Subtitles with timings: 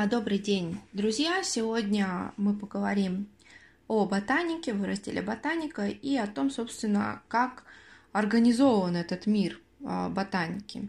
[0.00, 1.42] А, добрый день, друзья!
[1.42, 3.26] Сегодня мы поговорим
[3.88, 7.64] о ботанике в разделе ботаника и о том, собственно, как
[8.12, 10.88] организован этот мир а, ботаники.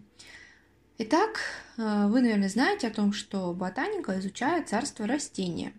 [1.00, 1.40] Итак,
[1.80, 5.74] а, вы, наверное, знаете о том, что ботаника изучает царство растения.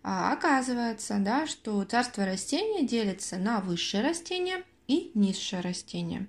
[0.00, 6.26] Оказывается, да, что царство растения делится на высшие растения и низшие растения.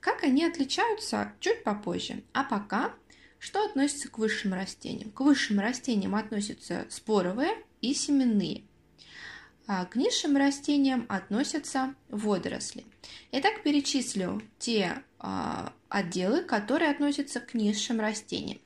[0.00, 2.22] Как они отличаются, чуть попозже.
[2.32, 2.94] А пока
[3.40, 5.10] что относится к высшим растениям?
[5.10, 7.50] К высшим растениям относятся споровые
[7.80, 8.64] и семенные.
[9.66, 12.84] А к низшим растениям относятся водоросли.
[13.32, 18.60] Итак, перечислю те а, отделы, которые относятся к низшим растениям.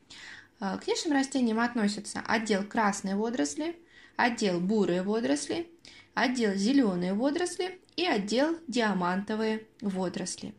[0.58, 3.78] А, к низшим растениям относятся отдел красные водоросли,
[4.16, 5.70] отдел бурые водоросли,
[6.14, 10.52] отдел зеленые водоросли и отдел диамантовые водоросли.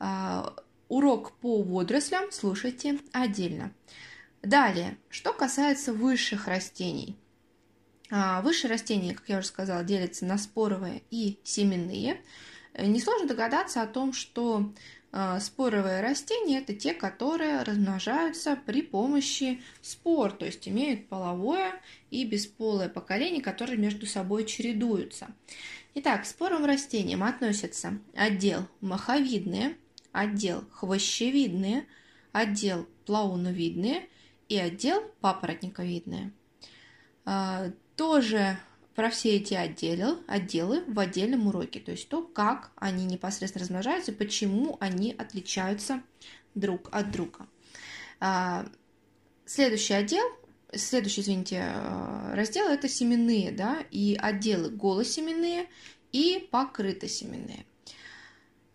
[0.00, 0.56] А,
[0.94, 3.72] Урок по водорослям слушайте отдельно.
[4.42, 7.16] Далее, что касается высших растений.
[8.12, 12.20] А, высшие растения, как я уже сказала, делятся на споровые и семенные.
[12.78, 14.72] Несложно догадаться о том, что
[15.10, 21.72] а, споровые растения– это те, которые размножаются при помощи спор, то есть имеют половое
[22.12, 25.26] и бесполое поколение, которые между собой чередуются.
[25.94, 29.76] Итак, к споровым растениям относятся отдел маховидные–
[30.14, 31.86] отдел хвощевидные,
[32.32, 34.08] отдел плауновидные
[34.48, 36.32] и отдел папоротниковидные.
[37.26, 38.58] А, тоже
[38.94, 44.12] про все эти отделы, отделы в отдельном уроке, то есть то, как они непосредственно размножаются,
[44.12, 46.00] почему они отличаются
[46.54, 47.48] друг от друга.
[48.20, 48.66] А,
[49.44, 50.24] следующий отдел,
[50.72, 51.72] следующий, извините,
[52.32, 55.66] раздел– это семенные, да, и отделы голосеменные
[56.12, 57.66] и покрытосеменные.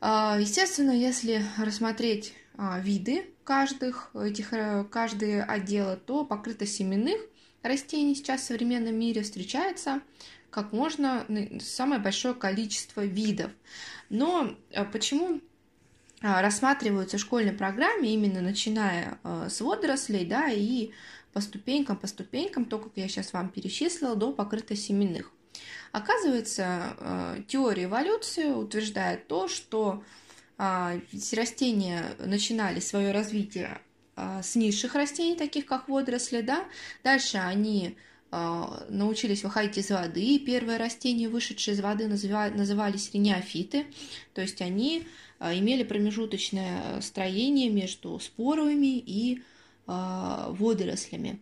[0.02, 7.20] А, естественно, если рассмотреть а, виды каждых этих, э, каждые отдела, то покрытосеменных
[7.64, 10.02] растений сейчас в современном мире встречается
[10.50, 11.26] как можно
[11.62, 13.52] самое большое количество видов.
[14.10, 15.42] Но а, почему
[16.22, 20.92] рассматриваются в школьной программе именно начиная с водорослей, да, и
[21.32, 25.32] по ступенькам, по ступенькам, то, как я сейчас вам перечислила, до покрытосеменных.
[25.92, 30.04] Оказывается, э, теория эволюции утверждает то, что
[30.62, 31.00] а,
[31.32, 33.80] растения начинали свое развитие
[34.18, 36.66] а, с низших растений, таких как водоросли, да,
[37.02, 37.96] дальше они
[38.30, 43.86] а, научились выходить из воды, и первые растения, вышедшие из воды, назывались рениофиты,
[44.34, 45.08] то есть они
[45.40, 49.42] имели промежуточное строение между споровыми и
[49.88, 51.40] водорослями.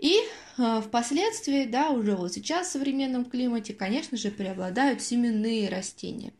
[0.00, 0.18] И
[0.56, 6.32] э, впоследствии, да, уже вот сейчас в современном климате, конечно же, преобладают семенные растения.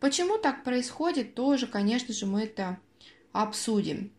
[0.00, 2.78] Почему так происходит, тоже, конечно же, мы это
[3.32, 4.10] обсудим.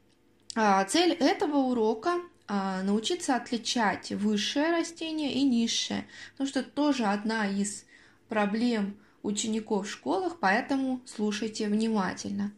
[0.56, 7.06] А, цель этого урока а, научиться отличать высшее растение и низшее, потому что это тоже
[7.06, 7.86] одна из
[8.30, 12.54] проблем учеников в школах, поэтому слушайте внимательно.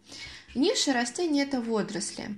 [0.53, 2.37] Низшее растение– это водоросли.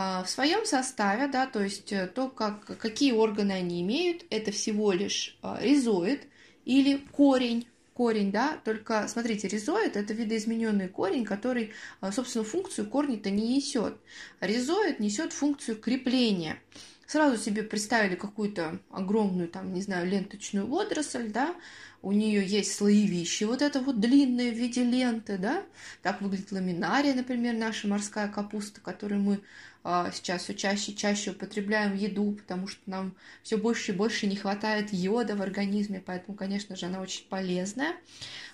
[0.00, 4.52] А, в своем составе, да, то есть э, то, как, какие органы они имеют, это
[4.52, 6.28] всего лишь а, ризоид
[6.64, 13.30] или корень, корень, да, только смотрите, ризоид это видоизмененный корень, который, а, собственно, функцию корня-то
[13.30, 13.96] не несет.
[14.38, 16.62] Ризоид несет функцию крепления.
[17.08, 21.54] Сразу себе представили какую-то огромную, там, не знаю, ленточную водоросль, да,
[22.02, 25.64] у нее есть слоевище, вот это вот длинное в виде ленты, да,
[26.02, 29.40] так выглядит ламинария, например, наша морская капуста, которую мы
[29.84, 33.94] а, сейчас все чаще и чаще употребляем в еду, потому что нам все больше и
[33.94, 37.96] больше не хватает йода в организме, поэтому, конечно же, она очень полезная.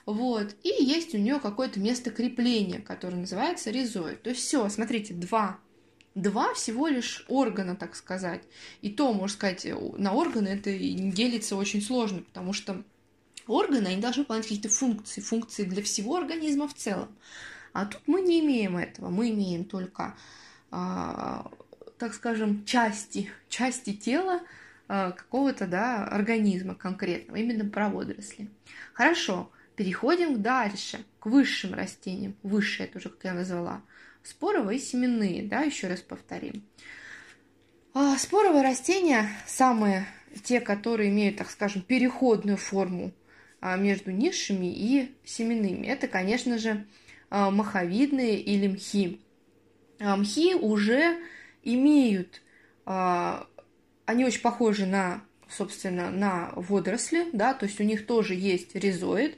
[0.07, 0.55] Вот.
[0.63, 4.23] И есть у нее какое-то место крепления, которое называется ризоид.
[4.23, 5.59] То есть все, смотрите, два
[6.15, 8.43] два всего лишь органа, так сказать.
[8.83, 9.67] И то, можно сказать,
[9.99, 12.83] на органы это делится очень сложно, потому что
[13.47, 17.09] органы, они должны выполнять какие-то функции, функции для всего организма в целом.
[17.73, 20.15] А тут мы не имеем этого, мы имеем только
[20.71, 21.51] а,
[21.99, 24.41] так скажем, части, части тела
[24.89, 28.49] а, какого-то да, организма конкретного, именно про водоросли.
[28.93, 32.35] Хорошо, переходим дальше, к высшим растениям.
[32.43, 33.83] Высшие тоже, как я назвала.
[34.25, 36.65] Споровые и семенные, да, еще раз повторим.
[37.93, 40.07] А, споровые растения самые
[40.43, 43.13] те, которые имеют, так скажем, переходную форму
[43.79, 45.87] между низшими и семенными.
[45.87, 46.85] Это, конечно же,
[47.31, 49.21] маховидные или мхи.
[50.01, 51.19] А, мхи уже
[51.63, 52.43] имеют,
[52.85, 53.47] а,
[54.07, 55.23] они очень похожи на,
[55.57, 59.37] собственно, на водоросли, да, то есть у них тоже есть ризоид,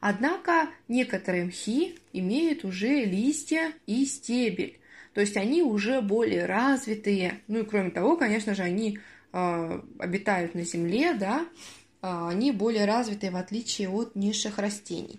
[0.00, 4.78] однако некоторые мхи имеют уже листья и стебель,
[5.14, 8.98] то есть они уже более развитые, ну и кроме того, конечно же, они
[9.32, 11.46] обитают на Земле, да,
[12.00, 15.18] они более развиты в отличие от низших растений.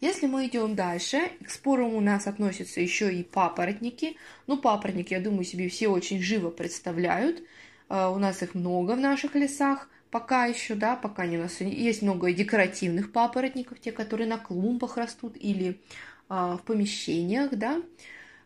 [0.00, 4.16] Если мы идем дальше, к спорам у нас относятся еще и папоротники.
[4.46, 7.42] Ну, папоротники, я думаю, себе все очень живо представляют.
[7.88, 12.02] У нас их много в наших лесах пока еще, да, пока не у нас есть
[12.02, 15.80] много декоративных папоротников, те, которые на клумбах растут или
[16.28, 17.82] а, в помещениях, да.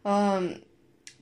[0.05, 0.43] А,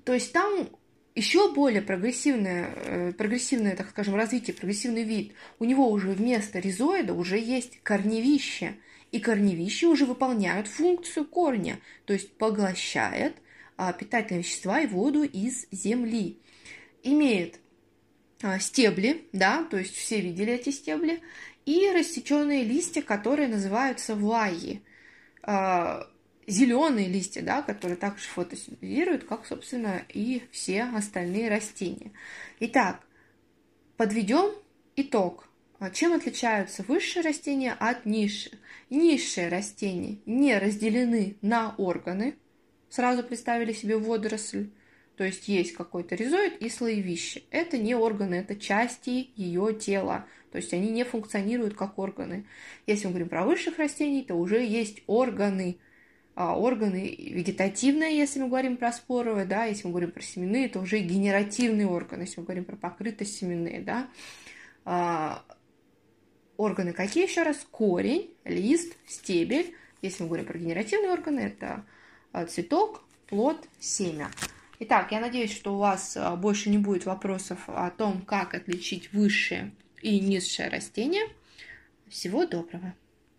[0.05, 0.69] то есть там
[1.15, 5.35] еще более прогрессивное, э, прогрессивное, так скажем, развитие, прогрессивный вид.
[5.59, 8.77] У него уже вместо ризоида уже есть корневище,
[9.11, 13.35] и корневища уже выполняют функцию корня, то есть поглощает
[13.77, 16.39] а, питательные вещества и воду из земли.
[17.03, 17.59] Имеет а,
[18.61, 21.21] стебли, да, то есть все видели эти стебли,
[21.67, 24.83] и рассеченные листья, которые называются ваи.
[25.43, 26.11] А,
[26.51, 32.11] Зеленые листья, да, которые также фотосинтезируют, как, собственно, и все остальные растения.
[32.59, 33.07] Итак,
[33.97, 34.53] подведем
[34.97, 35.49] итог.
[35.79, 38.55] А чем отличаются высшие растения от низших?
[38.91, 42.35] Низшие растения не разделены на органы.
[42.89, 44.71] Сразу представили себе водоросль
[45.21, 47.43] то есть есть какой-то ризоид и слоевище.
[47.51, 50.25] Это не органы, это части ее тела.
[50.51, 52.47] То есть они не функционируют как органы.
[52.87, 55.77] Если мы говорим про высших растений, то уже есть органы.
[56.35, 60.81] А, органы вегетативные, если мы говорим про споровые, да, если мы говорим про семенные, то
[60.81, 64.09] уже генеративные органы, если мы говорим про покрытость семенные, да.
[64.87, 65.45] А,
[66.57, 67.59] органы какие еще раз?
[67.71, 69.75] Корень, лист, стебель.
[70.01, 71.85] Если мы говорим про генеративные органы, это
[72.33, 74.31] а, цветок, плод, семя.
[74.82, 79.12] Итак, я надеюсь, что у вас а, больше не будет вопросов о том, как отличить
[79.12, 81.25] высшее и низшее растение.
[82.09, 82.94] Всего доброго!